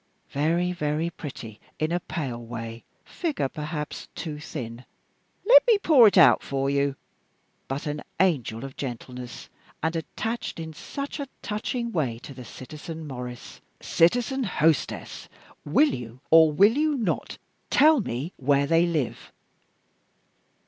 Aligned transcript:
Very, 0.31 0.71
very 0.71 1.11
pretty 1.11 1.59
in 1.77 1.91
a 1.91 1.99
pale 1.99 2.43
way; 2.43 2.83
figure 3.05 3.47
perhaps 3.47 4.07
too 4.15 4.39
thin 4.39 4.83
let 5.47 5.61
me 5.67 5.77
pour 5.77 6.07
it 6.07 6.17
out 6.17 6.41
for 6.41 6.71
you 6.71 6.95
but 7.67 7.85
an 7.85 8.01
angel 8.19 8.65
of 8.65 8.75
gentleness, 8.75 9.47
and 9.83 9.95
attached 9.95 10.59
in 10.59 10.73
such 10.73 11.19
a 11.19 11.27
touching 11.43 11.91
way 11.91 12.17
to 12.17 12.33
the 12.33 12.43
citizen 12.45 13.05
Maurice" 13.07 13.61
"Citizen 13.99 14.43
hostess, 14.43 15.29
will 15.65 15.93
you, 15.93 16.19
or 16.31 16.51
will 16.51 16.73
you 16.75 16.95
not, 16.97 17.37
tell 17.69 17.99
me 18.01 18.33
where 18.37 18.65
they 18.65 18.87
live?" 18.87 19.31